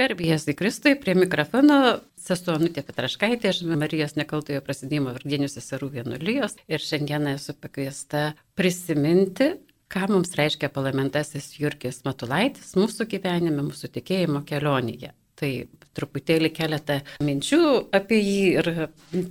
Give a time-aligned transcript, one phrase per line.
[0.00, 6.54] Garbėjęs į Kristui, prie mikrofono sesuo Nutė Petraškaitė, aš Marijos nekaltojo prasidėjimo vardienių seserų vienuolijos
[6.72, 9.50] ir šiandieną esu pakviesta prisiminti,
[9.92, 15.12] ką mums reiškia parlamentasis Jurgis Matulaitis mūsų gyvenime, mūsų tikėjimo kelionėje.
[15.36, 15.52] Tai
[15.96, 17.60] truputėlį keletą minčių
[18.00, 18.72] apie jį ir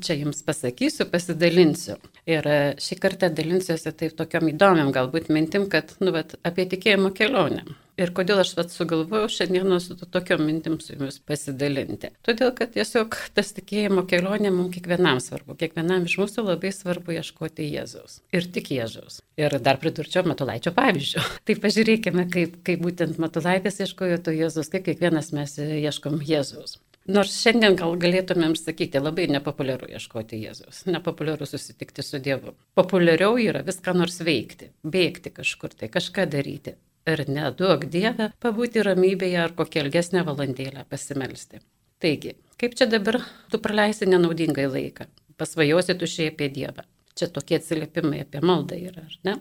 [0.06, 1.98] čia jums pasakysiu, pasidalinsiu.
[2.30, 2.46] Ir
[2.78, 7.66] šį kartą dalinsiuosi taip tokiam įdomiam galbūt mintim, kad, nu, bet apie tikėjimo kelionę.
[8.00, 12.14] Ir kodėl aš vat sugalvojau šiandieną su tokiom mintim su jumis pasidalinti.
[12.24, 15.58] Todėl, kad tiesiog tas tikėjimo kelionė mums kiekvienam svarbu.
[15.60, 18.22] Kiekvienam iš mūsų labai svarbu ieškoti Jėzaus.
[18.32, 19.20] Ir tik Jėzaus.
[19.40, 21.26] Ir dar pridurčiau Matulaičio pavyzdžių.
[21.50, 26.80] tai pažiūrėkime, kaip, kaip būtent Matulaitis ieškojo to Jėzaus, kaip kiekvienas mes ieškom Jėzaus.
[27.10, 32.54] Nors šiandien gal galėtumėm sakyti, labai nepopuliaru ieškoti Jėzaus, nepopuliaru susitikti su Dievu.
[32.78, 36.78] Populiariau yra viską nors veikti, bėgti kažkur tai, kažką daryti
[37.08, 41.62] ir neduok Dievę pabūti ramybėje ar kokią ilgesnę valandėlę pasimelsti.
[42.00, 43.20] Taigi, kaip čia dabar
[43.52, 45.10] tu praleisi nenaudingai laiką?
[45.40, 46.86] Pasvajosi tu šiai apie Dievą.
[47.20, 49.34] Čia tokie atsiliepimai apie maldą yra, ar ne?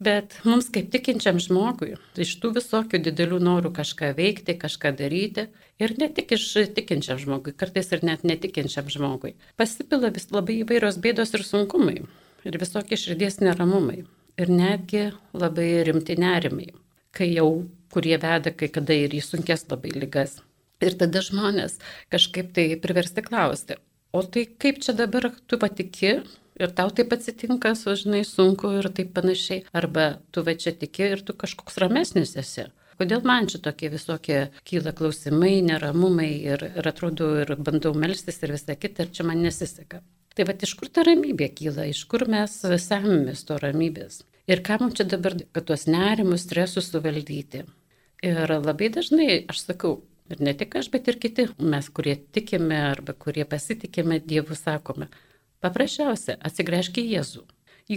[0.00, 5.46] Bet mums kaip tikinčiam žmogui, iš tų visokių didelių norų kažką veikti, kažką daryti,
[5.80, 11.00] ir ne tik iš tikinčiam žmogui, kartais ir net netikinčiam žmogui, pasipila vis labai įvairios
[11.00, 11.98] bėdos ir sunkumai,
[12.44, 14.02] ir visokie širdies neramumai,
[14.36, 16.72] ir netgi labai rimti nerimai
[17.16, 17.50] kai jau,
[17.92, 20.38] kurie veda kai kada ir į sunkes labai lygas.
[20.84, 21.78] Ir tada žmonės
[22.12, 23.78] kažkaip tai priversti klausti,
[24.12, 26.18] o tai kaip čia dabar tu patiki
[26.60, 31.24] ir tau taip atsitinka, sužinai, sunku ir taip panašiai, arba tu va čia tiki ir
[31.24, 32.68] tu kažkoks ramesnis esi.
[32.96, 38.54] Kodėl man čia tokie visokie kyla klausimai, neramumai ir, ir atrodo ir bandau melstis ir
[38.56, 40.00] visą kitą, ir čia man nesiseka.
[40.36, 44.22] Tai va iš kur ta ramybė kyla, iš kur mes semimės to ramybės.
[44.46, 47.64] Ir ką mums čia dabar, kad tuos nerimus, stresus suvaldyti.
[48.26, 49.96] Ir labai dažnai aš sakau,
[50.30, 55.10] ir ne tik aš, bet ir kiti, mes, kurie tikime arba kurie pasitikime Dievu, sakome,
[55.64, 57.42] paprasčiausia, atsigręžk į Jėzų,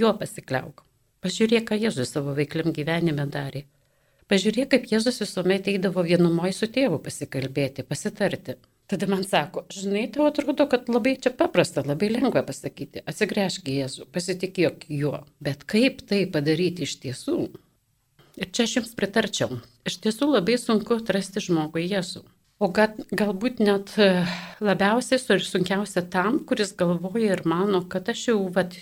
[0.01, 0.83] jo pasikliauk.
[1.23, 3.65] Pažiūrėk, ką Jėzus savo veikliam gyvenime darė.
[4.31, 8.55] Pažiūrėk, kaip Jėzus visuomet eidavo vienumoj su tėvu pasikalbėti, pasitarti.
[8.89, 14.07] Tada man sako, žinai, tau atrodo, kad labai čia paprasta, labai lengva pasakyti, atsigręžk Jėzų,
[14.09, 15.19] pasitikėk juo.
[15.45, 17.37] Bet kaip tai padaryti iš tiesų?
[18.41, 19.59] Ir čia aš jums pritarčiau.
[19.85, 22.25] Iš tiesų labai sunku atrasti žmogų Jėzų.
[22.59, 24.09] O gal, galbūt net e,
[24.57, 28.73] labiausiai ir sunkiausia tam, kuris galvoja ir mano, kad aš jau vat,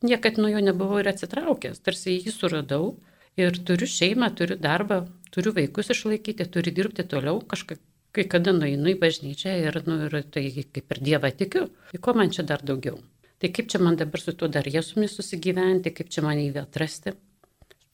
[0.00, 2.94] niekad nuo jo nebuvau ir atsitraukęs, tarsi jį suradau
[3.36, 5.04] ir turiu šeimą, turiu darbą,
[5.36, 10.20] turiu vaikus išlaikyti, turiu dirbti toliau, kažkaip kai kada nueinu į bažnyčią ir, nu, ir
[10.32, 13.00] tai kaip ir Dievą tikiu, tai ko man čia dar daugiau?
[13.42, 17.16] Tai kaip čia man dabar su tuo dar Jėzumi susigyventi, kaip čia man jį atrasti?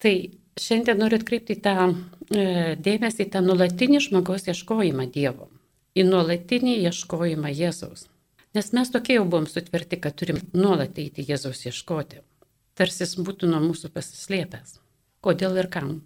[0.01, 0.13] Tai
[0.61, 5.49] šiandien noriu atkreipti tą e, dėmesį tą nulatinį žmogaus ieškojimą Dievo,
[5.97, 8.07] į nulatinį ieškojimą Jėzaus.
[8.55, 12.21] Nes mes tokie jau buvom sutverti, kad turim nuolat eiti Jėzaus ieškoti,
[12.77, 14.77] tarsi jis būtų nuo mūsų pasislėpęs.
[15.23, 15.99] Kodėl ir kam?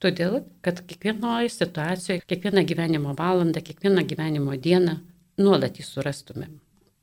[0.00, 4.96] Todėl, kad kiekvienoje situacijoje, kiekvieną gyvenimo valandą, kiekvieną gyvenimo dieną
[5.40, 6.56] nuolat jį surastumėm.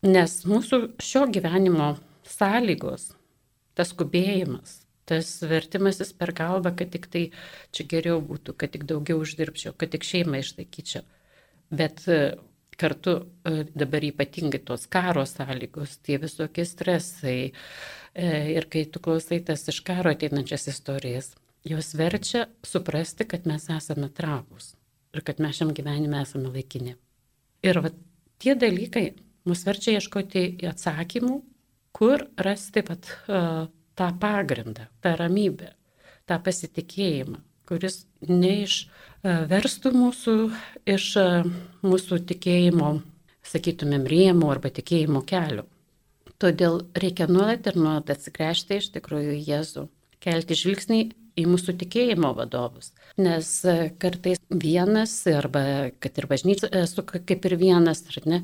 [0.08, 1.92] Nes mūsų šio gyvenimo
[2.26, 3.12] sąlygos,
[3.78, 7.24] tas skubėjimas, tas vertimasis per galvą, kad tik tai
[7.76, 11.06] čia geriau būtų, kad tik daugiau uždirbčiau, kad tik šeimą išlaikyčiau.
[11.78, 12.20] Bet e,
[12.82, 19.42] kartu e, dabar ypatingai tos karo sąlygos, tie visokie stresai e, ir kai tu klausai
[19.48, 21.36] tas iš karo ateinančias istorijas,
[21.70, 24.74] jos verčia suprasti, kad mes esame trapus
[25.16, 26.96] ir kad mes šiam gyvenime esame laikini.
[27.66, 27.92] Ir va,
[28.42, 29.08] tie dalykai
[29.48, 31.40] mus verčia ieškoti atsakymų,
[31.96, 33.10] kur rasti vat,
[33.98, 35.72] tą pagrindą, tą ramybę,
[36.30, 40.36] tą pasitikėjimą, kuris neišverstų mūsų
[40.94, 41.08] iš
[41.86, 42.92] mūsų tikėjimo,
[43.48, 45.66] sakytumėm, rėmų arba tikėjimo kelių.
[46.38, 49.88] Todėl reikia nuolat ir nuolat atsigręžti iš tikrųjų Jėzų,
[50.22, 51.00] kelti žvilgsnį
[51.38, 52.92] į mūsų tikėjimo vadovus.
[53.22, 55.64] Nes e, kartais vienas, arba
[56.04, 58.42] kad ir bažnyčia esu kaip ir vienas, ar ne,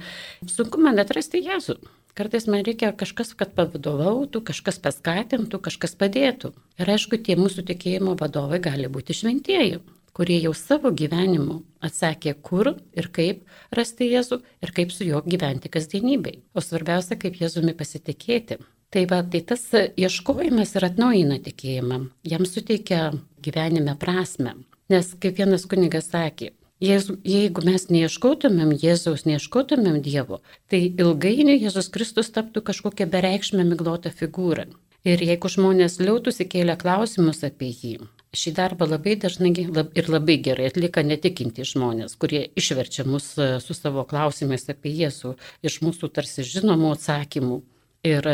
[0.50, 1.80] sunku man atrasti Jėzų.
[2.14, 6.52] Kartais man reikia kažkas, kad pavadovautų, kažkas paskatintų, kažkas padėtų.
[6.78, 9.80] Ir aišku, tie mūsų tikėjimo vadovai gali būti šventieji,
[10.14, 13.42] kurie jau savo gyvenimu atsakė, kur ir kaip
[13.74, 16.44] rasti Jėzų ir kaip su juo gyventi kasdienybei.
[16.54, 18.62] O svarbiausia, kaip Jėzumi pasitikėti.
[18.94, 21.96] Tai va, tai tas ieškojimas ir atnaujina tikėjimą,
[22.30, 23.08] jam suteikia
[23.42, 24.54] gyvenime prasme.
[24.94, 26.52] Nes kaip vienas kunigas sakė,
[26.84, 34.68] jeigu mes neieškotumėm Jėzaus, neieškotumėm Dievo, tai ilgainiui Jėzus Kristus taptų kažkokia bereikšmė miglota figūra.
[35.04, 37.98] Ir jeigu žmonės liautųsi kėlę klausimus apie jį,
[38.34, 43.76] Šį darbą labai dažnai ir labai gerai atlieka netikinti žmonės, kurie išverčia mus e, su
[43.78, 45.36] savo klausimais apie Jėzų
[45.70, 47.60] iš mūsų tarsi žinomų atsakymų.
[48.04, 48.26] Ir,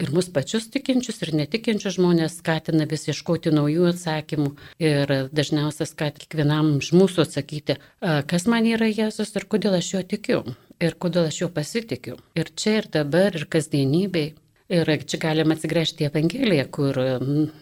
[0.00, 6.24] ir mus pačius tikinčius ir netikinčius žmonės skatina vis ieškoti naujų atsakymų ir dažniausiai skatina
[6.24, 10.40] kiekvienam iš mūsų atsakyti, kas man yra Jėzus ir kodėl aš jo tikiu
[10.80, 12.16] ir kodėl aš jo pasitikiu.
[12.32, 14.30] Ir čia ir dabar ir kasdienybei
[14.70, 16.98] Ir čia galima atsigręžti į Evangeliją, kur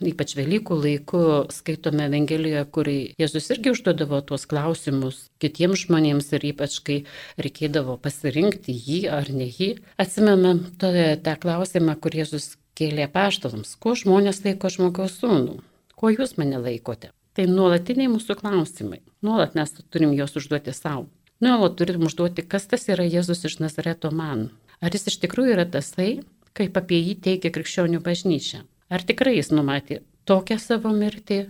[0.05, 1.21] ypač Velykų laiku
[1.57, 6.99] skaitome Evangeliją, kur Jėzus irgi užduodavo tuos klausimus kitiems žmonėms ir ypač kai
[7.41, 9.71] reikėdavo pasirinkti jį ar ne jį.
[9.97, 10.93] Atsimame tą,
[11.41, 15.63] klausimą, kur Jėzus kėlė paštalams, kuo žmonės laiko žmogaus sūnų,
[15.97, 17.15] kuo jūs mane laikote.
[17.33, 19.01] Tai nuolatiniai mūsų klausimai.
[19.25, 21.09] Nuolat mes turim juos užduoti savo.
[21.41, 24.51] Nuolat turim užduoti, kas tas yra Jėzus iš Nazareto man.
[24.85, 26.19] Ar jis iš tikrųjų yra tasai,
[26.59, 28.65] kaip apie jį teigia krikščionių bažnyčia.
[28.89, 31.41] Ar tikrai jis numatė tokią savo mirtį,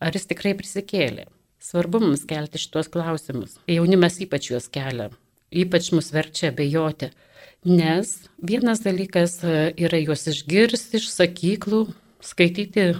[0.00, 1.26] ar jis tikrai prisikėlė.
[1.58, 3.56] Svarbu mums kelti šitos klausimus.
[3.70, 5.08] Jaunimas ypač juos kelia,
[5.50, 7.10] ypač mus verčia abejoti,
[7.66, 9.56] nes vienas dalykas e,
[9.86, 11.82] yra juos išgirsti iš sakyklų,
[12.22, 12.92] skaityti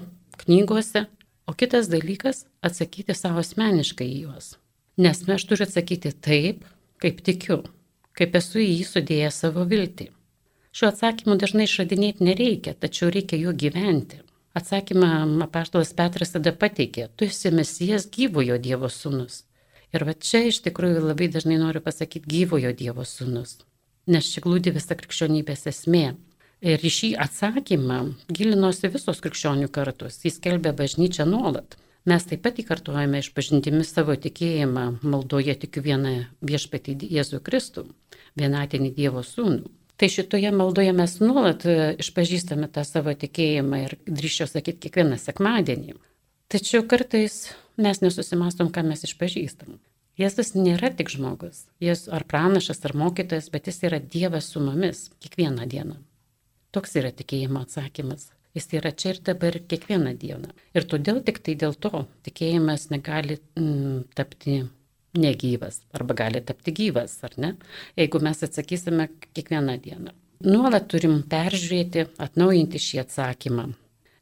[0.43, 1.07] knygose,
[1.47, 4.57] o kitas dalykas atsakyti savo asmeniškai į juos.
[4.99, 6.67] Nes aš turiu atsakyti taip,
[6.99, 7.63] kaip tikiu,
[8.19, 10.11] kaip esu į jį sudėjęs savo viltį.
[10.77, 14.21] Šiuo atsakymu dažnai išradinėti nereikia, tačiau reikia juo gyventi.
[14.59, 15.11] Atsakymą
[15.47, 19.45] apaštalas Petras tada pateikė, tu esi mesijas gyvojo Dievo sūnus.
[19.95, 23.59] Ir va čia iš tikrųjų labai dažnai noriu pasakyti gyvojo Dievo sūnus,
[24.13, 26.07] nes čia glūdi visa krikščionybės esmė.
[26.61, 27.99] Ir į šį atsakymą
[28.35, 31.79] gilinosi visos krikščionių kartos, jis kelbė bažnyčią nuolat.
[32.09, 36.15] Mes taip pat įkartuojame išpažintimi savo tikėjimą, maldoje tikiu vieną
[36.51, 37.85] viešpatį Jėzų Kristų,
[38.41, 39.78] vienatinį Dievo sūnų.
[39.99, 45.97] Tai šitoje maldoje mes nuolat e, išpažįstame tą savo tikėjimą ir drįščiau sakyti kiekvieną sekmadienį.
[46.55, 49.81] Tačiau kartais mes nesusimastom, ką mes išpažįstam.
[50.19, 55.09] Jėzus nėra tik žmogus, jis ar pranašas, ar mokytojas, bet jis yra Dievas su mumis
[55.23, 55.99] kiekvieną dieną.
[56.75, 58.31] Toks yra tikėjimo atsakymas.
[58.57, 60.55] Jis yra čia ir dabar kiekvieną dieną.
[60.79, 64.63] Ir todėl tik tai dėl to tikėjimas negali mm, tapti
[65.17, 67.55] negyvas arba gali tapti gyvas, ar ne,
[67.97, 70.15] jeigu mes atsakysime kiekvieną dieną.
[70.47, 73.71] Nuolat turim peržiūrėti, atnaujinti šį atsakymą.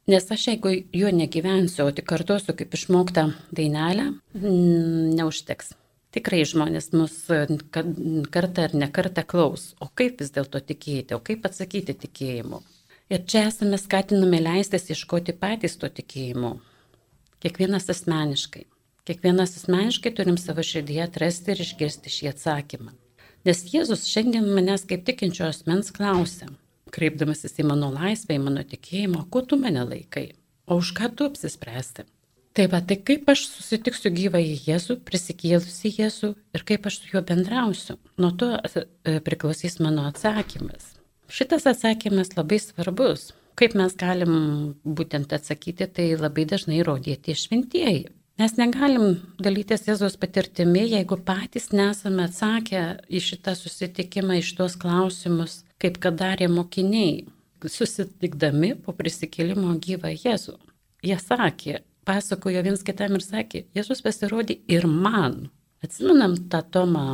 [0.07, 5.73] Nes aš jeigu juo negyvensiu, o tik kartuosiu kaip išmoktą dainelę, neužteks.
[6.15, 7.17] Tikrai žmonės mus
[8.33, 12.61] kartą ar ne kartą klaus, o kaip vis dėlto tikėti, o kaip atsakyti tikėjimu.
[13.11, 16.55] Ir čia esame skatinami leistis ieškoti patys to tikėjimu.
[17.43, 18.63] Kiekvienas asmeniškai.
[19.07, 22.91] Kiekvienas asmeniškai turim savo širdyje atrasti ir išgirsti šį atsakymą.
[23.47, 26.49] Nes Jėzus šiandien manęs kaip tikinčio asmens klausia,
[26.91, 30.25] kreipdamasis į mano laisvę, į mano tikėjimą, kuo tu mane laikai,
[30.67, 32.03] o už ką tu apsispręsti.
[32.57, 37.21] Taip tai kaip aš susitiksiu gyvą į Jėzų, prisikėlusi Jėzų ir kaip aš su juo
[37.21, 40.95] bendrausiu, nuo to e, priklausys mano atsakymas.
[41.29, 43.29] Šitas atsakymas labai svarbus.
[43.57, 44.33] Kaip mes galim
[44.83, 48.09] būtent atsakyti, tai labai dažnai rodyti šventieji.
[48.37, 55.63] Mes negalim dalytis Jėzos patirtimi, jeigu patys nesame atsakę į šitą susitikimą, iš tuos klausimus,
[55.81, 57.23] kaip kad darė mokiniai,
[57.65, 60.53] susitikdami po prisikėlimo gyvą Jėzų.
[61.09, 65.47] Jie sakė, pasakojo viens kitam ir sakė, Jėzus pasirodė ir man.
[65.81, 67.07] Atsimenam tą Tomą,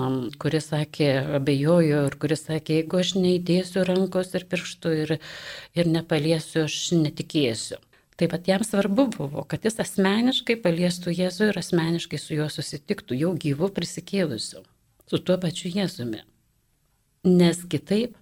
[0.43, 1.09] kuris sakė,
[1.39, 5.17] abejojo ir kuris sakė, jeigu aš neįdėsiu rankos ir pirštų ir,
[5.79, 7.79] ir nepaliesiu, aš netikėsiu.
[8.23, 13.17] Tai pat jam svarbu buvo, kad jis asmeniškai paliestų Jėzų ir asmeniškai su juo susitiktų,
[13.19, 14.61] jau gyvu prisikėlusiu,
[15.11, 16.21] su tuo pačiu Jėzumi.
[17.27, 18.13] Nes kitaip,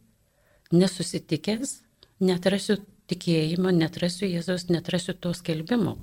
[0.73, 1.75] nesusitikęs,
[2.17, 2.79] netrasiu
[3.13, 5.99] tikėjimo, netrasiu Jėzaus, netrasiu to skelbimo,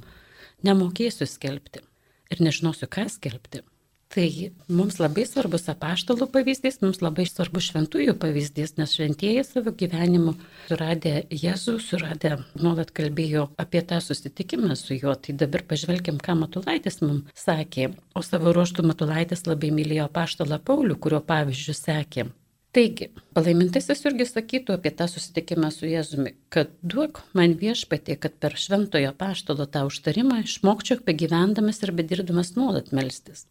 [0.62, 1.82] nemokėsiu skelbti
[2.30, 3.64] ir nežinosiu, ką skelbti.
[4.08, 10.32] Tai mums labai svarbus apaštalų pavyzdys, mums labai svarbus šventųjų pavyzdys, nes šventieji savo gyvenimu
[10.64, 15.12] suradę Jėzų, suradę nuolat kalbėjo apie tą susitikimą su juo.
[15.12, 17.90] Tai dabar pažvelgiam, ką Matulaitis mums sakė.
[18.16, 22.26] O savo ruoštų Matulaitis labai mylėjo apaštalą Paulių, kurio pavyzdžių sekė.
[22.72, 28.56] Taigi, palaimintasis irgi sakytų apie tą susitikimą su Jėzumi, kad duok man viešpatė, kad per
[28.56, 33.44] šventojo paštalo tą užtarimą išmokčiau begyvendamas ir bedirdamas nuolat melstis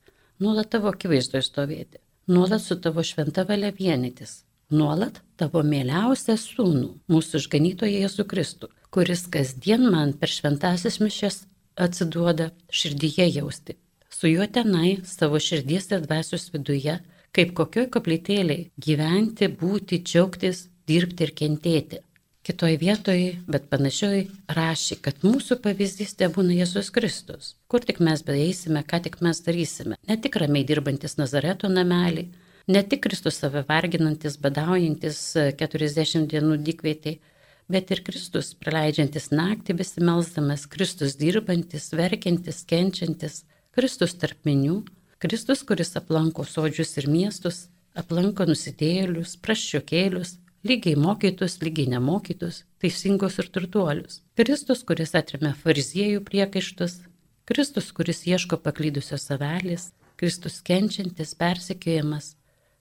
[0.44, 2.02] nuolat tavo akivaizdoje stovėti,
[2.32, 9.28] nuolat su tavo šventa valia vienytis, nuolat tavo mėliausią sūnų, mūsų išganytoją Jėzų Kristų, kuris
[9.32, 11.44] kasdien man per šventasis mišes
[11.78, 13.78] atsiduoda širdyje jausti.
[14.10, 16.98] Su juo tenai savo širdies ir dvasios viduje,
[17.36, 22.00] kaip kokioj koplytėliai, gyventi, būti, džiaugtis, dirbti ir kentėti.
[22.48, 24.22] Kitoje vietoje, bet panašioj
[24.56, 27.50] rašė, kad mūsų pavyzdys te būna Jėzus Kristus.
[27.68, 29.98] Kur tik mes beeisime, ką tik mes darysime.
[30.08, 32.24] Ne tik ramiai dirbantis Nazareto namelį,
[32.72, 35.20] ne tik Kristus save varginantis, badaujantis
[35.60, 37.18] 40 dienų dykvietį,
[37.68, 43.42] bet ir Kristus praleidžiantis naktį besimelsdamas, Kristus dirbantis, verkiantis, kenčiantis,
[43.76, 44.86] Kristus tarp minių,
[45.20, 53.52] Kristus, kuris aplanko sodžius ir miestus, aplanko nusidėlius, praščiokėlius, lygiai mokytus, lygiai nemokytus, teisingus ir
[53.54, 54.22] turtuolius.
[54.40, 57.02] Kristus, kuris atremia fariziejų priekaištus,
[57.48, 62.34] Kristus, kuris ieško paklydusios savelės, Kristus kenčiantis, persekiojamas,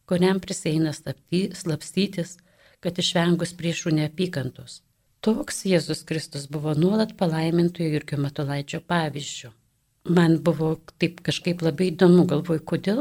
[0.09, 2.38] kuriam priseina slapstytis,
[2.80, 4.80] kad išvengus priešų neapykantos.
[5.25, 9.52] Toks Jėzus Kristus buvo nuolat palaimintojo Jurgio Matolaičio pavyzdžių.
[10.16, 13.00] Man buvo taip kažkaip labai įdomu, galvoju, kodėl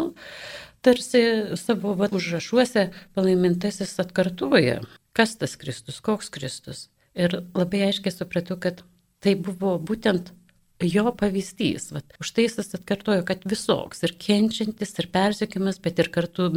[0.86, 1.22] tarsi
[1.60, 4.82] savo va, užrašuose palaimintasis atkartoja,
[5.18, 6.88] kas tas Kristus, koks Kristus.
[7.16, 8.84] Ir labai aiškiai supratau, kad
[9.24, 10.34] tai buvo būtent
[10.84, 11.92] jo pavyzdys.
[11.96, 16.50] Vat, už tai jis atkartojo, kad visoks ir kenčiantis, ir persiekimas, bet ir kartu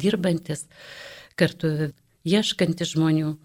[0.00, 0.66] dirbantis,
[1.38, 1.92] kartu
[2.26, 3.36] ieškantis žmonių.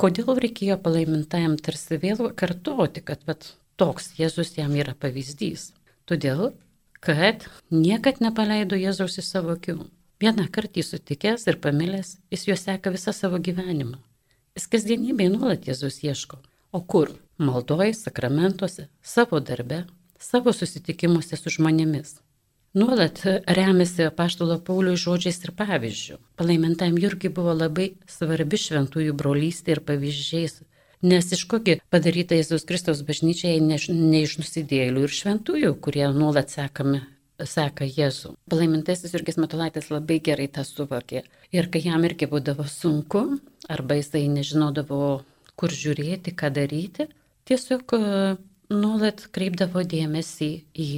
[0.00, 5.70] Kodėl reikėjo palaimintajam tarsi vėl kartoti, kad vat, toks Jėzus jam yra pavyzdys?
[6.08, 6.50] Todėl,
[7.00, 9.78] kad niekad nepaleido Jėzaus iš savo akių.
[10.20, 13.96] Vieną kartą jį sutikęs ir pamilęs, jis juos seka visą savo gyvenimą.
[14.56, 16.42] Jis kasdienybėje nuolat Jėzus ieško.
[16.76, 17.14] O kur?
[17.40, 19.86] Maldoje, sakramentuose, savo darbe,
[20.20, 22.18] savo susitikimuose su žmonėmis.
[22.76, 26.18] Nuolat remiasi apaštalo Paulių žodžiais ir pavyzdžių.
[26.38, 30.60] Palaimintam Jurgiui buvo labai svarbi šventųjų brolystė ir pavyzdžiais
[31.00, 36.52] Nes iš kogi padaryta Jėzus Kristaus bažnyčiai ne, ne iš nusidėlių ir šventųjų, kurie nuolat
[36.52, 37.00] sekami
[37.40, 38.34] seka Jėzų.
[38.52, 41.24] Palaimintasis Jurgis Matulaitis labai gerai tą suvokė.
[41.56, 45.22] Ir kai jam irgi būdavo sunku, arba jisai nežinodavo,
[45.56, 47.08] kur žiūrėti, ką daryti,
[47.48, 48.02] tiesiog e,
[48.72, 50.90] nuolat kreipdavo dėmesį į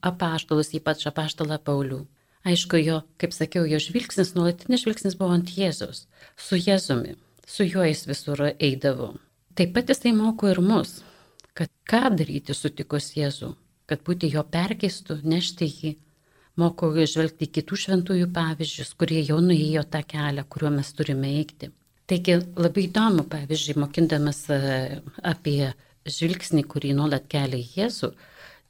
[0.00, 2.06] apaštalus, ypač apaštalą Paulių.
[2.48, 6.06] Aišku, jo, kaip sakiau, jo žvilgsnis, nuolatinis žvilgsnis buvo ant Jėzus,
[6.40, 9.18] su Jėzumi, su juo jis visur eidavo.
[9.58, 11.00] Taip pat jisai moko ir mus,
[11.58, 13.50] kad ką daryti sutikus Jėzų,
[13.90, 15.96] kad būti jo perkeistų, nešti jį.
[16.60, 21.70] Moko žvelgti kitų šventųjų pavyzdžius, kurie jau nuėjo tą kelią, kuriuo mes turime eiti.
[22.10, 24.58] Taigi labai įdomu, pavyzdžiui, mokindamas e,
[25.22, 25.70] apie
[26.10, 28.10] žvilgsnį, kurį nuolat kelia Jėzų,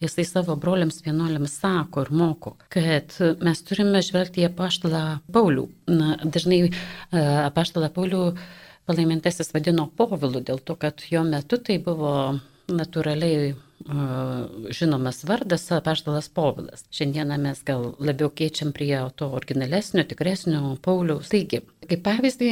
[0.05, 5.67] jisai savo broliams vienuoliams sako ir moko, kad mes turime žvelgti į apaštalą Paulių.
[5.93, 6.71] Na, dažnai e,
[7.47, 8.25] apaštalą Paulių
[8.89, 12.15] palaimintasis vadino Povilu dėl to, kad jo metu tai buvo
[12.71, 13.55] natūraliai
[14.71, 16.85] žinomas vardas apaštalas Povilas.
[16.93, 21.31] Šiandieną mes gal labiau keičiam prie to originalesnio, tikresnio Pauliaus.
[21.33, 22.51] Taigi, kaip pavyzdį,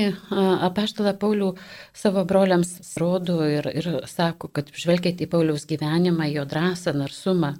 [0.70, 1.52] apaštalą Paulių
[1.96, 7.54] savo broliams rodo ir, ir sako, kad žvelgiate į Pauliaus gyvenimą, jo drąsą, narsumą.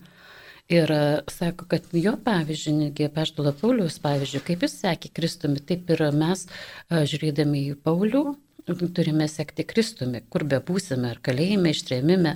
[0.72, 0.90] Ir
[1.32, 6.44] sako, kad jo pavyzdžiui, netgi apaštalo Pauliaus pavyzdžiui, kaip jis sakė Kristumi, taip ir mes
[6.88, 8.26] žiūrėdami į Paulių,
[8.74, 12.34] turime sekti Kristumi, kur be būsime, ar kalėjime, ištrėmime,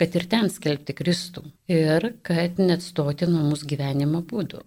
[0.00, 4.62] kad ir ten skelbti Kristų ir kad net stoti nuo mūsų gyvenimo būdų.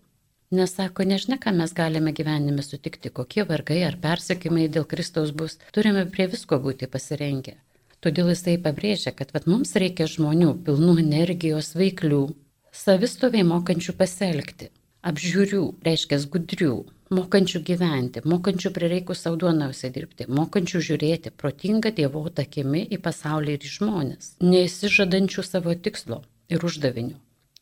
[0.58, 5.58] Nes sako, nežinia, ką mes galime gyvenime sutikti, kokie vargai ar persekimai dėl Kristaus bus,
[5.76, 7.58] turime prie visko būti pasirengę.
[8.00, 12.22] Todėl jisai pabrėžia, kad vat, mums reikia žmonių pilnų energijos veiklių,
[12.72, 14.70] savistoviai mokančių pasielgti,
[15.04, 16.76] apžiūrių, reiškia gudrių,
[17.14, 23.70] mokančių gyventi, mokančių prireikus savo duoną užsidirbti, mokančių žiūrėti protingą dievotą akimi į pasaulį ir
[23.70, 27.18] į žmonės, neįsižadančių savo tikslo ir uždavinių.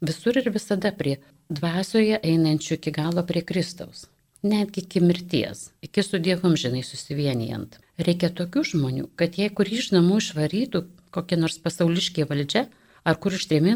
[0.06, 4.10] Visur ir visada prie dvasioje einančių iki galo prie Kristaus.
[4.46, 7.80] Netgi iki mirties, iki su Dievom žinai susivienijant.
[7.98, 10.84] Reikia tokių žmonių, kad jei kur iš namų išvarytų
[11.16, 12.66] kokia nors pasauliškė valdžia,
[13.08, 13.76] ar kur ištrėmė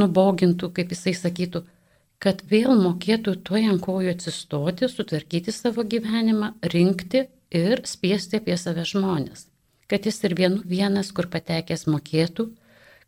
[0.00, 1.62] nubogintų, kaip jisai sakytų,
[2.20, 8.84] kad vėl mokėtų tuoj ant kojų atsistoti, sutvarkyti savo gyvenimą, rinkti ir spiesti apie save
[8.88, 9.46] žmonės.
[9.90, 12.50] Kad jis ir vienu vienas, kur patekęs mokėtų,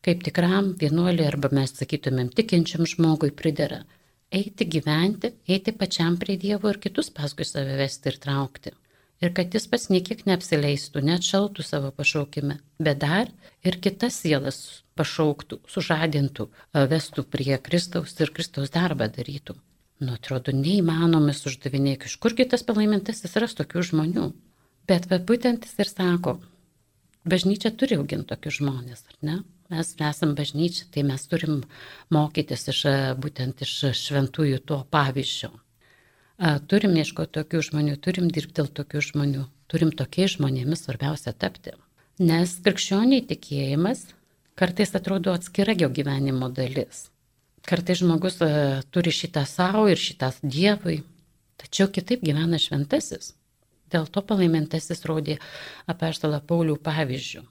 [0.02, 3.84] kaip tikram vienuoliui arba mes sakytumėm tikinčiam žmogui pridera,
[4.32, 8.72] eiti gyventi, eiti pačiam prie Dievo ir kitus paskui save vesti ir traukti.
[9.22, 13.28] Ir kad jis pats niekiek neapsileistų, net šaltų savo pašaukime, bet dar
[13.62, 14.56] ir kitas sielas
[14.98, 16.48] pašauktų, sužadintų,
[16.90, 19.54] vestų prie Kristaus ir Kristaus darbą darytų.
[20.02, 24.32] Nu, atrodo, neįmanomis uždaviniai, iš kurgi tas palaimintasis ras tokių žmonių.
[24.90, 26.40] Bet va, būtent jis ir sako,
[27.22, 29.36] bažnyčia turi auginti tokius žmonės, ar ne?
[29.70, 31.62] Mes esame bažnyčia, tai mes turim
[32.12, 32.82] mokytis iš,
[33.22, 35.52] būtent iš šventųjų to pavyzdžio.
[36.42, 41.76] Turim ieškoti tokių žmonių, turim dirbti dėl tokių žmonių, turim tokiais žmonėmis svarbiausia tapti.
[42.18, 44.08] Nes krikščioniai tikėjimas
[44.58, 47.06] kartais atrodo atskira jo gyvenimo dalis.
[47.62, 51.04] Kartais žmogus uh, turi šitą savo ir šitą Dievui,
[51.62, 53.36] tačiau kitaip gyvena šventasis.
[53.92, 55.38] Dėl to palaimintasis rodė
[55.86, 57.44] apaštalą Paulių pavyzdžių.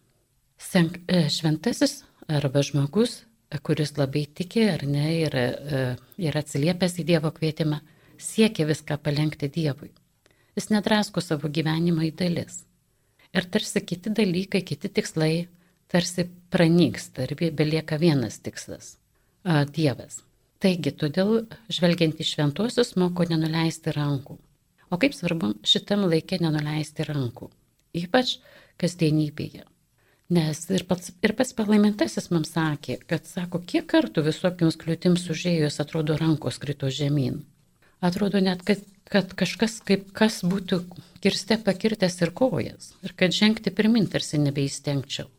[0.59, 3.21] Senk, uh, šventasis arba žmogus,
[3.63, 7.79] kuris labai tiki ar ne ir, uh, ir atsiliepęs į Dievo kvietimą,
[8.21, 9.91] siekia viską palengti Dievui.
[10.55, 12.63] Jis nedrasko savo gyvenimo į dalis.
[13.31, 15.47] Ir tarsi kiti dalykai, kiti tikslai
[15.91, 18.97] tarsi pranyksta ir belieka vienas tikslas-
[19.75, 20.21] Dievas.
[20.61, 24.37] Taigi, todėl žvelgiant į šventuosius moko nenuleisti rankų.
[24.91, 27.49] O kaip svarbu šitam laikė nenuleisti rankų,
[27.97, 28.37] ypač
[28.77, 29.63] kasdienybėje.
[30.31, 35.81] Nes ir pats, ir pats palaimintasis mums sakė, kad sako, kiek kartų visokiams kliūtims užėjus
[35.83, 37.41] atrodo rankos krito žemyn.
[38.01, 40.81] Atrodo net, kad, kad kažkas kaip kas būtų
[41.21, 42.93] kirste pakirtęs ir kojas.
[43.05, 45.29] Ir kad žengti pirmin tarsi nebeįstengčiau.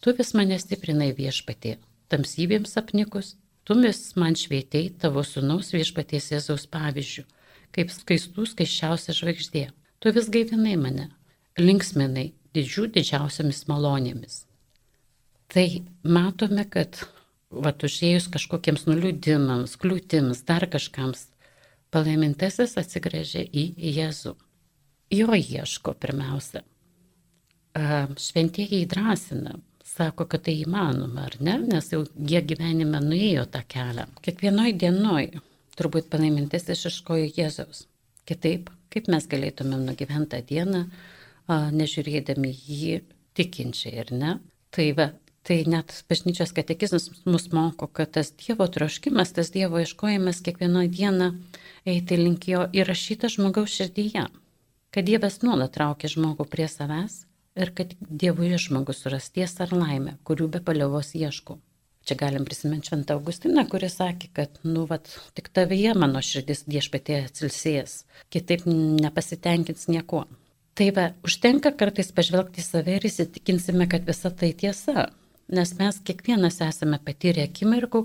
[0.00, 1.78] Tu vis mane stiprinai viešpatė,
[2.12, 3.34] tamsybėms apnikus,
[3.64, 7.24] tu vis man švietėjai tavo sunaus viešpaties Jėzaus pavyzdžių,
[7.76, 9.64] kaip skaistų skaiščiausia žvaigždė.
[10.00, 11.08] Tu vis gaivinai mane,
[11.60, 14.42] linksminai didžių didžiausiamis malonėmis.
[15.50, 15.66] Tai
[16.04, 17.00] matome, kad
[17.50, 21.26] va, užėjus kažkokiems nuliūdimams, kliūtims, dar kažkams,
[21.94, 23.64] palaimintasis atsigrėžia į
[23.98, 24.34] Jėzų.
[25.10, 26.62] Jo ieško pirmiausia.
[27.74, 29.56] Šventieji įdrasina,
[29.86, 34.06] sako, kad tai įmanoma, ar ne, nes jau jie gyvenime nuėjo tą kelią.
[34.22, 35.30] Kiekvienoj dienoj
[35.78, 37.86] turbūt palaimintis išiškojo Jėzaus.
[38.28, 40.84] Kitaip, kaip mes galėtumėm nugyventi tą dieną,
[41.50, 43.00] nežiūrėdami jį
[43.38, 44.36] tikinčiai, ar ne?
[44.70, 45.08] Tai va,
[45.42, 51.32] tai net bažnyčios katekizmas mus moko, kad tas Dievo troškimas, tas Dievo iškojimas kiekvienoje dieną
[51.88, 54.26] eiti link jo įrašyta žmogaus širdyje.
[54.90, 57.24] Kad Dievas nuolat traukia žmogų prie savęs
[57.56, 61.58] ir kad Dievuje žmogus suras tiesą ar laimę, kurių be paliovos ieško.
[62.06, 67.18] Čia galim prisiminti Šventą Augustiną, kuris sakė, kad, nu, vat, tik tavyje mano širdis viešpatė
[67.26, 70.24] atsilsės, kitaip nepasitenkins niekuo.
[70.74, 75.10] Tai va, užtenka kartais pažvelgti į save ir įsitikinsime, kad visa tai tiesa,
[75.52, 78.04] nes mes kiekvienas esame patyrę akimirkų,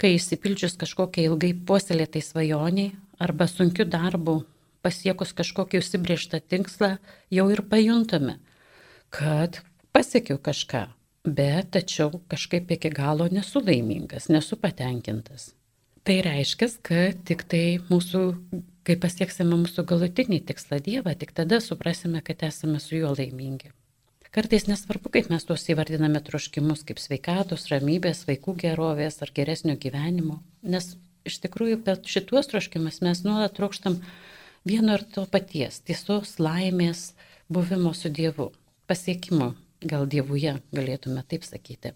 [0.00, 4.42] kai įsipildžius kažkokiai ilgai puoselėtai svajoniai arba sunkiu darbu
[4.86, 6.96] pasiekus kažkokį užsibriežtą tikslą,
[7.32, 8.36] jau ir pajuntame,
[9.10, 9.60] kad
[9.96, 10.84] pasiekiau kažką,
[11.26, 15.50] bet tačiau kažkaip iki galo nesu laimingas, nesu patenkintas.
[16.06, 18.20] Tai reiškia, kad tik tai mūsų,
[18.86, 23.72] kai pasieksime mūsų galutinį tikslą Dievą, tik tada suprasime, kad esame su juo laimingi.
[24.36, 30.42] Kartais nesvarbu, kaip mes tuos įvardiname troškimus, kaip sveikatos, ramybės, vaikų gerovės ar geresnio gyvenimo,
[30.60, 30.90] nes
[31.24, 33.96] iš tikrųjų per šituos troškimus mes nuolat trokštam
[34.68, 37.14] vieno ir to paties- tiesos, laimės,
[37.48, 38.50] buvimo su Dievu
[38.86, 41.94] pasiekimo, gal dievuje galėtume taip sakyti.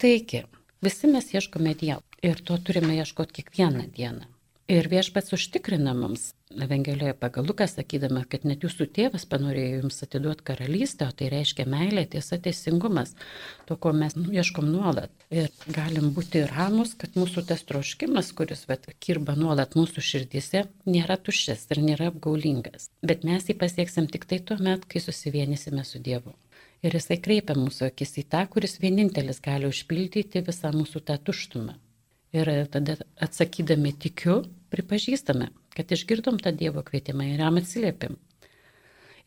[0.00, 0.46] Taigi,
[0.80, 4.24] visi mes ieškome Dievo ir to turime ieškoti kiekvieną dieną.
[4.70, 6.28] Ir viešpats užtikrina mums
[6.62, 11.64] Evangelijoje pagal Luką sakydama, kad net jūsų tėvas panorėjo jums atiduoti karalystę, o tai reiškia
[11.70, 13.16] meilė, tiesa, teisingumas,
[13.66, 15.10] to, ko mes ieškom nuolat.
[15.34, 21.18] Ir galim būti ramus, kad mūsų tas troškimas, kuris vat, kirba nuolat mūsų širdise, nėra
[21.18, 22.92] tuščias ir nėra apgaulingas.
[23.02, 26.34] Bet mes jį pasieksim tik tai tuo met, kai susivienysime su Dievu.
[26.86, 31.74] Ir jisai kreipia mūsų akis į tą, kuris vienintelis gali užpildyti visą mūsų tą tuštumą.
[32.30, 38.16] Ir tada atsakydami tikiu, pripažįstame, kad išgirdom tą Dievo kvietimą ir jam atsiliepim.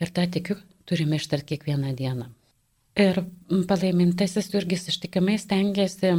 [0.01, 0.58] Ir tą tikiu
[0.89, 2.29] turime ištarti kiekvieną dieną.
[2.99, 3.23] Ir
[3.69, 6.13] palaimintasis Jurgis ištikimai stengiasi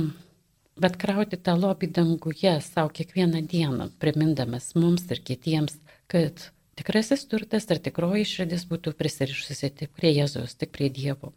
[0.80, 5.76] bet krauti tą lobį danguje savo kiekvieną dieną, primindamas mums ir kitiems,
[6.10, 11.32] kad tikrasis turtas ir tikroji širdis būtų prisirišusi tik prie Jėzaus, tik prie Dievo.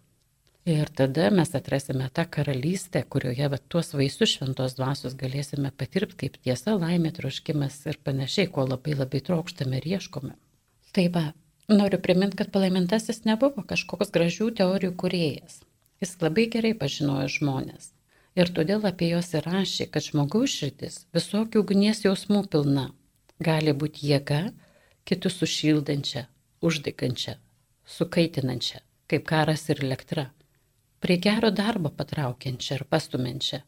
[0.68, 6.36] Ir tada mes atrasime tą karalystę, kurioje va, tuos vaisius šventos dvasios galėsime patirti kaip
[6.44, 10.34] tiesa, laimė, troškimas ir panašiai, ko labai labai trokštame ir ieškome.
[10.92, 11.24] Tai va,
[11.72, 15.62] noriu priminti, kad palaimintasis nebuvo kažkoks gražių teorijų kuriejas.
[16.04, 17.94] Jis labai gerai pažinojo žmonės.
[18.36, 22.90] Ir todėl apie juos ir rašė, kad žmogaus širdis visokių ugnies jausmų pilna.
[23.40, 24.50] Gali būti jėga,
[25.08, 26.28] kitus sušildančia,
[26.60, 27.40] uždegančia,
[27.88, 30.34] sukaitinančia, kaip karas ir elektra
[31.00, 33.60] prie gero darbo patraukiančią ir pastumenčią.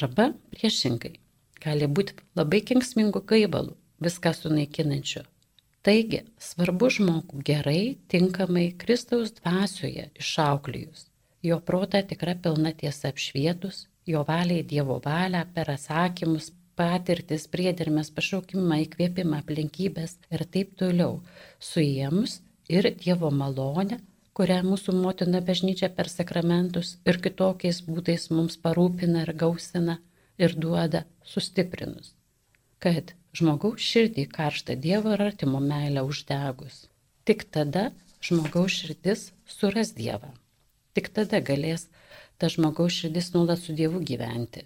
[0.00, 1.14] Arba priešingai,
[1.62, 5.22] gali būti labai kengsmingų gaivalų, viską sunaikinančių.
[5.82, 11.08] Taigi, svarbu žmogų gerai, tinkamai Kristaus dvasioje išauklijus,
[11.42, 18.78] jo protą tikra pilna tiesa apšvietus, jo valiai Dievo valią per atsakymus, patirtis, priedermės, pašaukimą,
[18.86, 21.20] įkvėpimą, aplinkybės ir taip toliau,
[21.60, 23.98] suėmus ir Dievo malonę
[24.38, 29.98] kurią mūsų motina bažnyčia per sakramentus ir kitokiais būdais mums parūpina ir gausina
[30.40, 32.14] ir duoda sustiprinus.
[32.82, 36.86] Kad žmogaus širdį karštą Dievo ir artimo meilę uždegus.
[37.28, 37.90] Tik tada
[38.24, 40.32] žmogaus širdis suras Dievą.
[40.96, 41.88] Tik tada galės
[42.40, 44.64] ta žmogaus širdis nuolat su Dievu gyventi.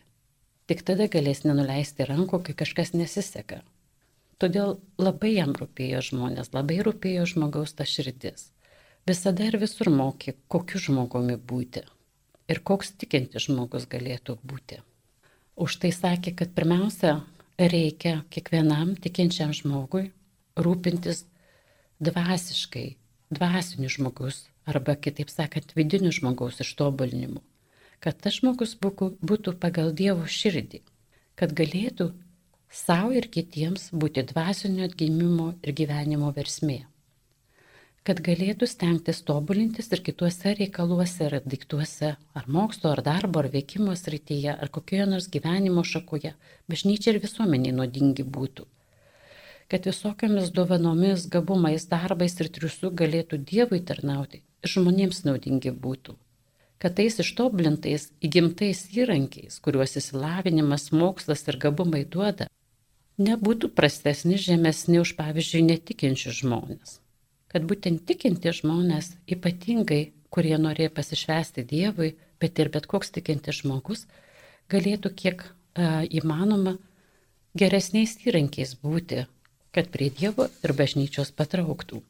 [0.71, 3.61] Tik tada galės nenuleisti rankų, kai kažkas nesiseka.
[4.39, 8.51] Todėl labai jam rūpėjo žmonės, labai rūpėjo žmogaus ta širdis
[9.07, 11.85] visada ir visur mokė, kokiu žmogumi būti.
[12.51, 14.81] Ir koks tikinti žmogus galėtų būti.
[15.57, 17.21] Už tai sakė, kad pirmiausia
[17.59, 20.11] reikia kiekvienam tikinčiam žmogui
[20.59, 21.25] rūpintis
[22.03, 22.97] dvasiškai,
[23.33, 27.41] dvasiniu žmogus arba kitaip sakant vidiniu žmogaus ištobulinimu,
[28.03, 30.83] kad tas žmogus būtų pagal Dievo širdį,
[31.39, 32.11] kad galėtų
[32.69, 36.83] savo ir kitiems būti dvasinio atgimimo ir gyvenimo versmė
[38.07, 43.97] kad galėtų stengtis tobulintis ir kituose reikaluose, ar daiktuose, ar mokslo, ar darbo, ar veikimo
[43.99, 46.37] srityje, ar kokioje nors gyvenimo šakoje,
[46.71, 48.67] bažnyčia ir visuomeniai nuodingi būtų.
[49.67, 56.15] Kad visokiamis dovanomis, gabumais, darbais ir triusų galėtų Dievui tarnauti ir žmonėms naudingi būtų.
[56.79, 62.47] Kad tais ištoblintais, įgimtais įrankiais, kuriuos įsilavinimas, mokslas ir gabumai duoda,
[63.19, 67.01] nebūtų prastesni, žemesni už, pavyzdžiui, netikinčius žmonės
[67.57, 74.03] kad būtent tikinti žmonės, ypatingai, kurie norėjo pasišvesti Dievui, bet ir bet koks tikintis žmogus,
[74.69, 76.75] galėtų kiek a, įmanoma
[77.57, 79.23] geresniais įrankiais būti,
[79.73, 82.03] kad prie Dievo ir bažnyčios patrauktų.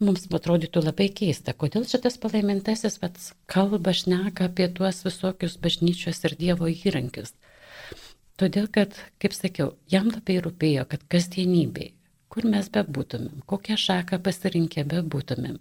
[0.00, 6.38] Mums atrodytų labai keista, kodėl šitas palaimintasis pats kalba, šneka apie tuos visokius bažnyčios ir
[6.40, 7.36] Dievo įrankius.
[8.40, 11.97] Todėl, kad, kaip sakiau, jam labai rūpėjo, kad kasdienybei,
[12.32, 15.58] kur mes bebūtumėm, kokią šaką pasirinkę bebūtumėm,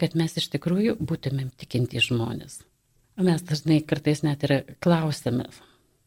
[0.00, 2.60] kad mes iš tikrųjų būtumėm tikinti žmonės.
[3.20, 5.46] Mes dažnai kartais net ir klausime,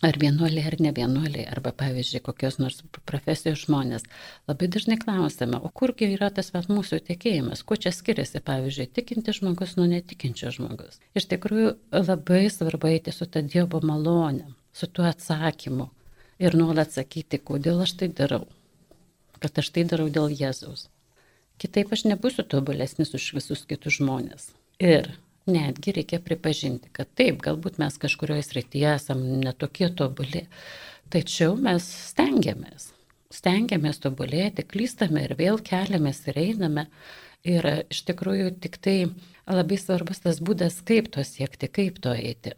[0.03, 4.07] ar vienuoliai ar ne vienuoliai, arba pavyzdžiui, kokios nors profesijos žmonės.
[4.49, 9.35] Labai dažnai klausime, o kurgi yra tas vat, mūsų tikėjimas, kuo čia skiriasi, pavyzdžiui, tikinti
[9.37, 10.99] žmogus nuo netikinčio žmogus.
[11.15, 15.87] Iš tikrųjų labai svarbu eiti su ta Dievo malonė, su tuo atsakymu
[16.43, 18.47] ir nuolat sakyti, kodėl aš tai darau
[19.43, 20.87] kad aš tai darau dėl Jėzaus.
[21.59, 24.49] Kitaip aš nebūsiu tobulesnis už visus kitus žmonės.
[24.81, 25.11] Ir
[25.49, 30.45] netgi reikia pripažinti, kad taip, galbūt mes kažkurioje srityje esame netokie tobuli,
[31.13, 32.89] tačiau mes stengiamės.
[33.33, 36.87] Stengiamės tobulėti, klystame ir vėl keliamės ir einame.
[37.43, 38.97] Ir iš tikrųjų tik tai
[39.49, 42.53] labai svarbus tas būdas, kaip to siekti, kaip to eiti.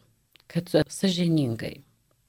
[0.52, 1.80] Kad sažiningai,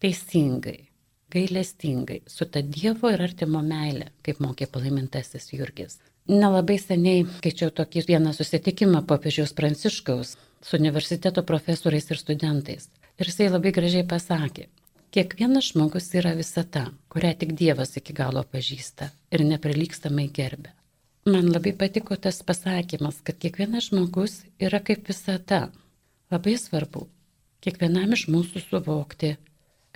[0.01, 0.86] teisingai,
[1.33, 5.99] gailestingai, su ta Dievo ir artimo meilė, kaip mokė palaimintasis Jurgis.
[6.27, 12.89] Nelabai seniai skaičiau tokį vieną susitikimą popiežiaus Pranciškaus su universiteto profesoriais ir studentais.
[13.19, 14.67] Ir jisai labai gražiai pasakė,
[15.15, 20.75] kiekvienas žmogus yra visata, kurią tik Dievas iki galo pažįsta ir neprilykstamai gerbė.
[21.27, 25.69] Man labai patiko tas pasakymas, kad kiekvienas žmogus yra kaip visata.
[26.31, 27.07] Labai svarbu
[27.67, 29.35] kiekvienam iš mūsų suvokti,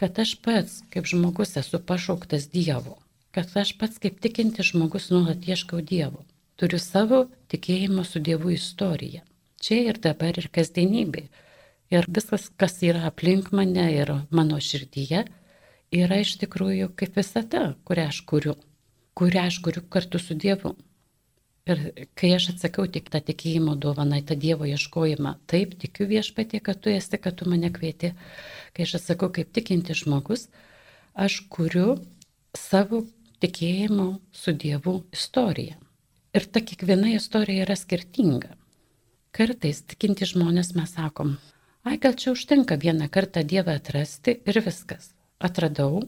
[0.01, 2.97] kad aš pats kaip žmogus esu pašauktas Dievo,
[3.37, 6.25] kad aš pats kaip tikintis žmogus nuolat ieškau Dievo,
[6.57, 9.21] turiu savo tikėjimo su Dievu istoriją.
[9.61, 11.27] Čia ir dabar ir kasdienybė.
[11.93, 15.25] Ir viskas, kas yra aplink mane ir mano širdyje,
[15.93, 18.55] yra iš tikrųjų kaip visata, kurią aš kuriu,
[19.19, 20.79] kurią aš kuriu kartu su Dievu.
[21.69, 26.81] Ir kai aš atsakau tik tą tikėjimo dovaną, tą Dievo ieškojimą, taip tikiu viešpatie, kad
[26.81, 28.15] tu esi, kad tu mane kvieti
[28.75, 30.49] kai aš atsakau kaip tikinti žmogus,
[31.15, 31.99] aš kuriu
[32.57, 33.05] savo
[33.43, 35.77] tikėjimo su Dievu istoriją.
[36.37, 38.55] Ir ta kiekviena istorija yra skirtinga.
[39.35, 41.37] Kartais tikinti žmonės mes sakom,
[41.87, 45.13] ai gal čia užtenka vieną kartą Dievą atrasti ir viskas.
[45.41, 46.03] Atradau,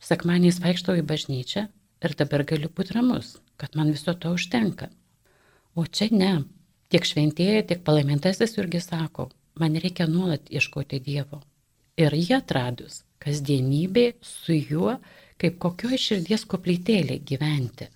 [0.00, 1.66] sekmaniais vaikštau į bažnyčią
[2.04, 4.88] ir dabar galiu būti ramus, kad man viso to užtenka.
[5.74, 6.36] O čia ne.
[6.88, 11.42] Tiek šventieji, tiek palaimintasis irgi sako, man reikia nuolat ieškoti Dievo
[12.00, 14.96] ir jį atradus kasdienybė su juo
[15.40, 17.88] kaip kokioj širdies koplytėlė gyventi.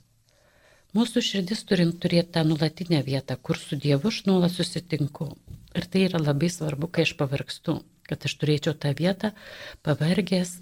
[0.97, 5.29] Mūsų širdis turim turėti tą nulatinę vietą, kur su Dievu aš nuolat susitinku.
[5.79, 7.77] Ir tai yra labai svarbu, kai aš pavargstu,
[8.11, 9.31] kad aš turėčiau tą vietą
[9.87, 10.57] pavargęs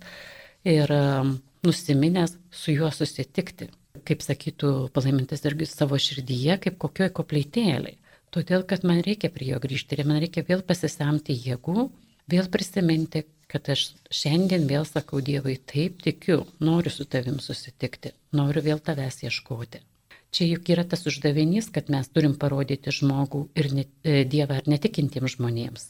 [0.68, 3.70] ir um, nusiminęs su juo susitikti.
[4.04, 7.96] Kaip sakytų palaimintas irgi savo širdyje, kaip kokioj koplytėlė.
[8.34, 11.88] Todėl, kad man reikia prie jo grįžti ir man reikia vėl pasisemti jėgų
[12.30, 18.62] vėl prisiminti, kad aš šiandien vėl sakau Dievui, taip tikiu, noriu su tavim susitikti, noriu
[18.64, 19.80] vėl tavęs ieškoti.
[20.28, 24.68] Čia juk yra tas uždavinys, kad mes turim parodyti žmogų ir ne, e, Dievą ir
[24.68, 25.86] netikintiems žmonėms.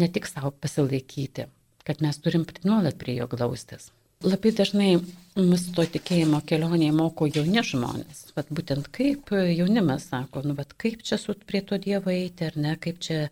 [0.00, 1.50] Ne tik savo pasilaikyti,
[1.84, 3.90] kad mes turim nuolat prie jo glaustis.
[4.22, 4.90] Labai dažnai
[5.34, 8.20] mus to tikėjimo kelionėje moko jauni žmonės.
[8.36, 12.58] Vat būtent kaip jaunimas sako, nu, vat kaip čia su prie to Dievo eiti ar
[12.60, 13.24] ne, kaip čia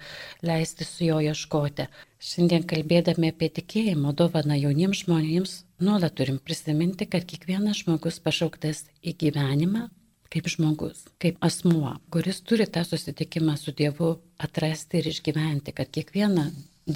[0.42, 1.86] leisti su jo ieškoti.
[2.30, 9.14] Šiandien kalbėdami apie tikėjimo dovaną jauniems žmonėms, nuolat turim prisiminti, kad kiekvienas žmogus pašauktas į
[9.22, 9.86] gyvenimą
[10.30, 16.44] kaip žmogus, kaip asmuo, kuris turi tą susitikimą su Dievu atrasti ir išgyventi, kad kiekvieną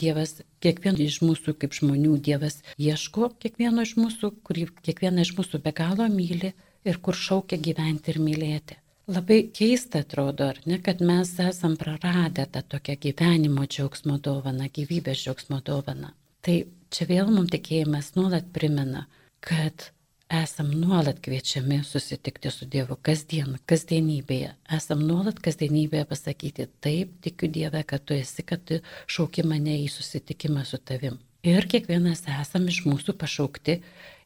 [0.01, 5.61] Dievas kiekvieną iš mūsų kaip žmonių Dievas ieško kiekvieno iš mūsų, kurį kiekvieną iš mūsų
[5.65, 6.53] be galo myli
[6.85, 8.79] ir kur šaukia gyventi ir mylėti.
[9.15, 15.27] Labai keista atrodo, ar ne, kad mes esam praradę tą tokią gyvenimo džiaugsmo dovaną, gyvybės
[15.27, 16.15] džiaugsmo dovaną.
[16.41, 16.55] Tai
[16.89, 19.05] čia vėl mums tikėjimas nuolat primena,
[19.45, 19.91] kad
[20.29, 24.55] esam nuolat kviečiami susitikti su Dievu kasdien, kasdienybėje.
[24.77, 29.89] Esam nuolat kasdienybėje pasakyti, taip, tikiu Dieve, kad tu esi, kad tu šauki mane į
[29.93, 31.19] susitikimą su tavim.
[31.45, 33.81] Ir kiekvienas esam iš mūsų pašaukti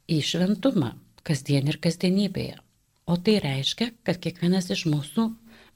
[0.09, 0.95] į šventumą,
[1.27, 2.59] kasdien ir kasdienybėje.
[3.09, 5.31] O tai reiškia, kad kiekvienas iš mūsų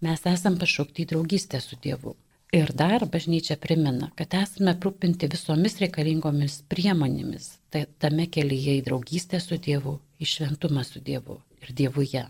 [0.06, 2.14] mes esam pašaukti į draugystę su Dievu.
[2.52, 9.40] Ir dar bažnyčia primena, kad esame aprūpinti visomis reikalingomis priemonėmis, tai tame kelyje į draugystę
[9.40, 12.24] su Dievu, į šventumą su Dievu ir Dievuje.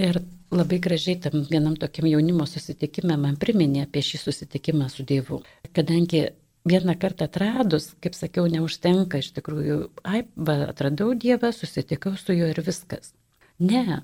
[0.00, 0.20] Ir
[0.54, 5.42] labai gražiai tam vienam tokiam jaunimo susitikime man priminė apie šį susitikimą su Dievu.
[5.76, 6.28] Kadangi
[6.68, 12.48] vieną kartą atradus, kaip sakiau, neužtenka iš tikrųjų, ai, va, atradau Dievą, susitikau su juo
[12.52, 13.14] ir viskas.
[13.60, 14.02] Ne,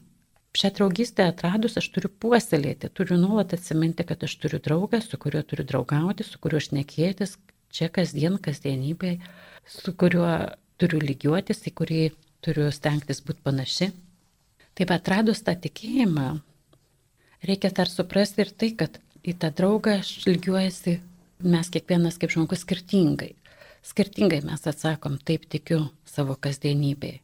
[0.56, 5.42] šią draugystę atradus aš turiu puoselėti, turiu nuolat atsiminti, kad aš turiu draugą, su kuriuo
[5.44, 7.36] turiu draugauti, su kuriuo aš nekėtis,
[7.72, 9.20] čia kasdien, kasdienybėje,
[9.68, 10.30] su kuriuo
[10.80, 12.00] turiu lygiuotis, į kurį
[12.46, 13.90] turiu stengtis būti panaši.
[14.76, 16.28] Taip atradus tą tikėjimą,
[17.48, 20.98] reikia dar suprasti ir tai, kad į tą draugą aš lygiuojasi
[21.44, 23.34] mes kiekvienas kaip žmogus skirtingai.
[23.86, 27.22] Skirtingai mes atsakom, taip tikiu savo kasdienybėje.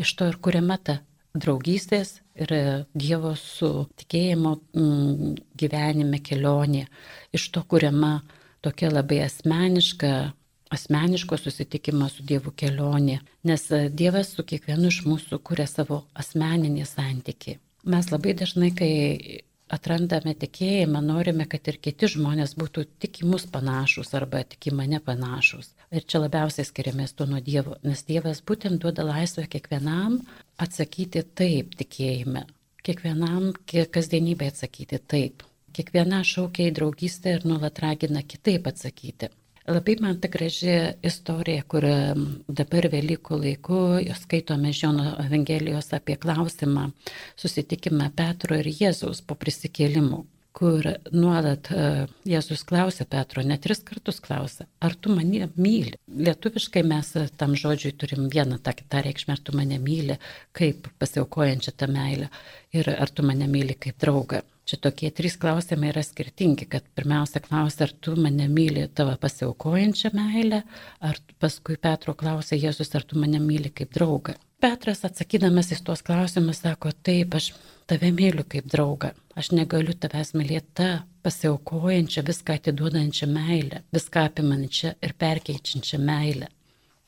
[0.00, 0.98] Iš to ir kuriama ta
[1.34, 2.50] draugystės ir
[2.94, 6.86] Dievo su tikėjimo mm, gyvenime kelionė.
[7.34, 8.16] Iš to kuriama
[8.64, 10.10] tokia labai asmeniška,
[10.74, 17.58] asmeniško susitikimo su Dievu kelionė, nes Dievas su kiekvienu iš mūsų kuria savo asmeninį santyki.
[17.84, 18.92] Mes labai dažnai, kai
[19.72, 24.74] atrandame tikėjimą, norime, kad ir kiti žmonės būtų tik į mus panašus arba tik į
[24.80, 25.72] mane panašus.
[25.94, 30.20] Ir čia labiausiai skiriamės to nuo Dievo, nes Dievas būtent duoda laisvę kiekvienam
[30.60, 32.44] atsakyti taip tikėjime,
[32.84, 35.46] kiekvienam kasdienybė atsakyti taip.
[35.74, 39.32] Kiekviena šaukia į draugystę ir nuolat ragina kitaip atsakyti.
[39.64, 41.86] Labai man ta graži istorija, kur
[42.48, 43.78] dabar Velykų laiku
[44.20, 46.90] skaitome Žiono Evangelijos apie klausimą
[47.40, 50.20] susitikimą Petro ir Jėzaus po prisikėlimų
[50.54, 51.86] kur nuolat e,
[52.30, 55.98] Jėzus klausia Petro, net tris kartus klausia, ar tu mane myli.
[56.06, 60.18] Lietuviškai mes tam žodžiui turim vieną tą kitą reikšmę, ar tu mane myli
[60.54, 62.30] kaip pasiaukojančią tą meilę
[62.76, 64.44] ir ar tu mane myli kaip draugą.
[64.64, 70.10] Čia tokie trys klausimai yra skirtingi, kad pirmiausia klausia, ar tu mane myli tavo pasiaukojančią
[70.16, 70.62] meilę,
[71.04, 74.38] ar paskui Petro klausia Jėzus, ar tu mane myli kaip draugą.
[74.64, 77.50] Petras atsakydamas į tuos klausimus sako, taip, aš
[77.90, 80.88] tave myliu kaip draugą, aš negaliu tavęs mylėti tą
[81.26, 86.48] pasiaukojančią, viską atiduodančią meilę, viską apimančią ir perkeičiančią meilę.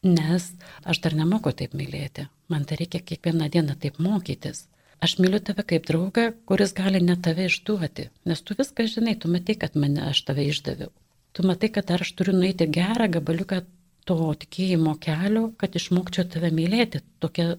[0.05, 0.53] Nes
[0.85, 4.67] aš dar nemoku taip mylėti, man tai reikia kiekvieną dieną taip mokytis.
[5.05, 9.29] Aš myliu tave kaip draugą, kuris gali net tave išduoti, nes tu viską žinai, tu
[9.29, 10.93] matai, kad mane aš tave išdaviau.
[11.37, 13.61] Tu matai, kad dar aš turiu nueiti gerą gabaliuką
[14.09, 17.03] to tikėjimo kelio, kad išmokčiau tave mylėti.
[17.21, 17.57] Tokia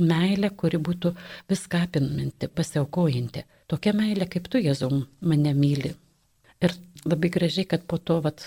[0.00, 1.12] meilė, kuri būtų
[1.50, 3.44] viską apimanti, pasiaukojanti.
[3.70, 4.90] Tokia meilė, kaip tu, Jėzau,
[5.20, 5.92] mane myli.
[6.60, 6.74] Ir
[7.08, 8.42] labai gražiai, kad po to, vat,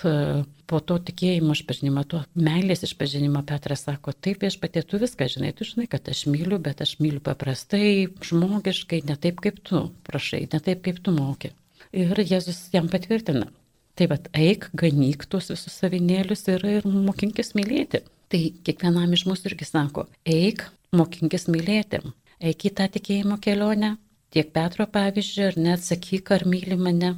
[0.69, 5.65] po to tikėjimo išpažinimo, to meilės išpažinimo Petras sako, taip viešpatie, tu viską žinai, tu
[5.65, 10.61] žinai, kad aš myliu, bet aš myliu paprastai, žmogiškai, ne taip kaip tu prašai, ne
[10.61, 11.55] taip kaip tu moki.
[11.93, 13.49] Ir Jėzus jam patvirtina,
[13.93, 18.01] Tai vad eik, ganyk tuos visus savinėlius ir, ir mokinkis mylėti.
[18.33, 20.63] Tai kiekvienam iš mūsų irgi sako, eik,
[20.97, 21.99] mokinkis mylėti.
[22.41, 23.91] Eik į tą tikėjimo kelionę,
[24.33, 27.13] tiek Petro pavyzdžiui, ar net sakyk, ar myli mane.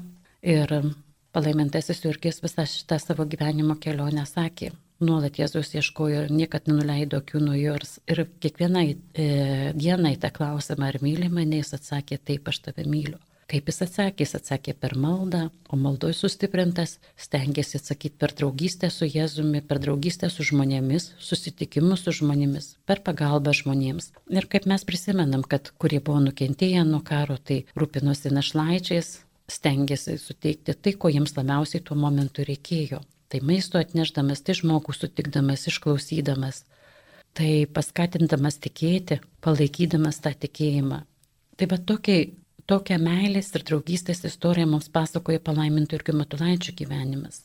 [0.46, 0.70] Ir
[1.34, 4.70] palaimintasis Jurgis visą šitą savo gyvenimo kelionę sakė.
[5.02, 7.98] Nuolat Jėzus ieškojo ir niekad nenuleido akių nuo jos.
[8.08, 9.26] Ir kiekvienai e,
[9.76, 13.18] dienai tą klausimą, ar myli mane, jis atsakė, taip, aš tave myliu.
[13.52, 14.24] Kaip jis atsakė?
[14.24, 20.30] Jis atsakė per maldą, o maldoje sustiprintas stengiasi atsakyti per draugystę su Jėzumi, per draugystę
[20.34, 24.14] su žmonėmis, susitikimus su žmonėmis, per pagalbą žmonėms.
[24.30, 29.16] Ir kaip mes prisimenam, kad kurie buvo nukentėję nuo karo, tai rūpinosi našlaičiais,
[29.52, 33.02] stengiasi suteikti tai, ko jiems labiausiai tuo momentu reikėjo.
[33.30, 36.64] Tai maisto atneždamas, tai žmogų sutikdamas, išklausydamas,
[37.36, 41.04] tai paskatindamas tikėti, palaikydamas tą tikėjimą.
[41.56, 42.34] Tai va tokiai
[42.66, 47.44] Tokią meilės ir draugystės istoriją mums pasakoja palaimintų irgi Matulaičio gyvenimas.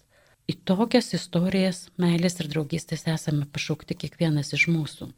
[0.49, 5.11] Į tokias istorijas meilės ir draugystės esame pašaukti kiekvienas iš mūsų.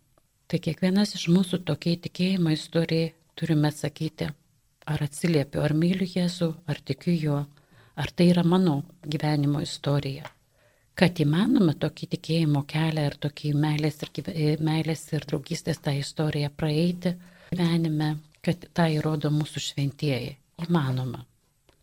[0.50, 4.32] Tai kiekvienas iš mūsų tokiai tikėjimo istorijai turime atsakyti,
[4.86, 7.40] ar atsiliepiu, ar myliu Jėzų, ar tikiu juo,
[7.96, 10.28] ar tai yra mano gyvenimo istorija.
[10.94, 17.14] Kad įmanoma tokį tikėjimo kelią ir tokį meilės ir, meilės ir draugystės tą istoriją praeiti
[17.52, 20.34] gyvenime, kad tą įrodo mūsų šventieji.
[20.66, 21.22] Įmanoma.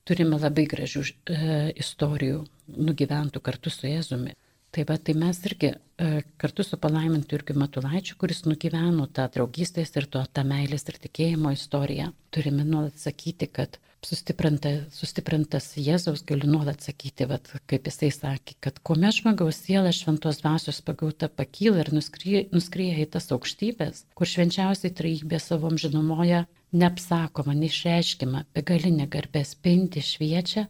[0.05, 1.39] Turime labai gražių e,
[1.81, 2.43] istorijų
[2.77, 4.35] nugyventų kartu su Jėzumi.
[4.69, 9.95] Tai va, tai mes irgi e, kartu su palaimintu irgi Matulaičiu, kuris nugyveno tą draugystės
[9.97, 16.51] ir to, tą meilės ir tikėjimo istoriją, turime nuolat sakyti, kad sustiprinta, sustiprintas Jėzaus galiu
[16.51, 21.89] nuolat sakyti, vat, kaip jisai sakė, kad kuomet žmogaus siela šventos dvasios pagauta pakyla ir
[21.95, 26.43] nuskrieja į tas aukštybės, kur švenčiausiai trejybė savom žinomoje
[26.77, 30.67] neapsakoma, neišreiškima, begalinė garbė spinti šviečia,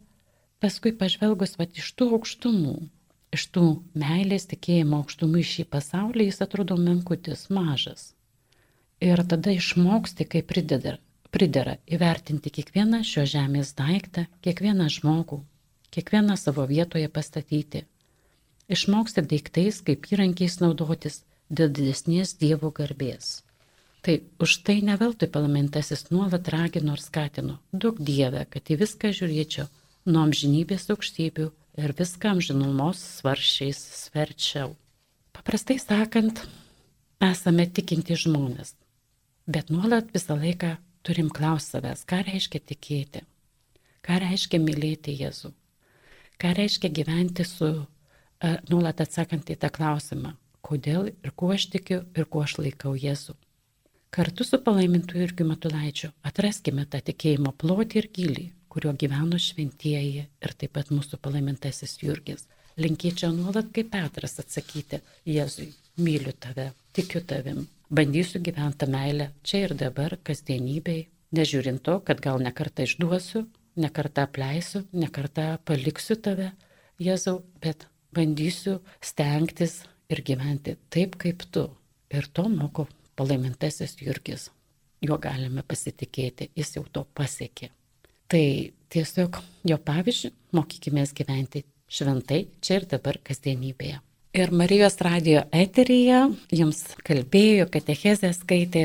[0.63, 2.77] paskui pažvelgus vat iš tų aukštumų,
[3.35, 3.65] iš tų
[3.99, 8.13] meilės tikėjimo aukštumų į šį pasaulį, jis atrodo menkutis, mažas.
[8.99, 10.97] Ir tada išmoksti, kaip prideda
[11.31, 15.41] pridera įvertinti kiekvieną šio žemės daiktą, kiekvieną žmogų,
[15.93, 17.85] kiekvieną savo vietoje pastatyti.
[18.69, 23.43] Išmoksti daiktais kaip įrankiais naudotis dėl didesnės Dievo garbės.
[24.05, 29.65] Tai už tai neveltui parlamentasis nuolat ragino ir skatino, daug Dieve, kad į viską žiūrėčiau
[30.09, 34.75] nuo amžinybės aukštybių ir viską amžinumos svaršiais sverčiau.
[35.35, 36.41] Paprastai sakant,
[37.23, 38.73] esame tikinti žmonės,
[39.47, 43.23] bet nuolat visą laiką turim klausti savęs, ką reiškia tikėti,
[44.05, 45.53] ką reiškia mylėti Jėzų,
[46.41, 52.03] ką reiškia gyventi su, uh, nuolat atsakant į tą klausimą, kodėl ir kuo aš tikiu
[52.15, 53.37] ir kuo aš laikau Jėzų.
[54.09, 60.55] Kartu su palaimintu irgi Matulaičiu atraskime tą tikėjimo plotį ir gilį, kurio gyveno šventieji ir
[60.62, 62.45] taip pat mūsų palaimintasis Jurgis.
[62.79, 69.75] Linkėčiau nuolat kaip Petras atsakyti Jėzui, myliu tave, tikiu tavim, bandysiu gyventi meilę čia ir
[69.75, 73.43] dabar, kasdienybei, nežiūrint to, kad gal nekartą išduosiu,
[73.79, 76.53] nekartą apleisiu, nekartą paliksiu tave,
[76.99, 81.69] Jėzau, bet bandysiu stengtis ir gyventi taip kaip tu.
[82.10, 84.49] Ir to moko palaimintasis Jurgis.
[84.99, 87.69] Jo galime pasitikėti, jis jau to pasiekė.
[88.29, 88.45] Tai
[88.93, 89.39] tiesiog
[89.69, 93.97] jo pavyzdžių mokykime gyventi šventai čia ir dabar kasdienybėje.
[94.37, 96.19] Ir Marijos radio eteryje
[96.53, 98.83] jums kalbėjo, katechezė skaitė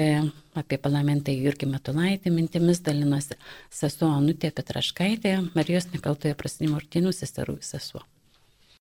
[0.56, 3.36] apie parlamentą Jurgį Metulaitį, mintimis dalinosi
[3.68, 8.00] sesuo Anutė Petraškaitė, Marijos nekaltoje prasinimo artinų seserų sesuo.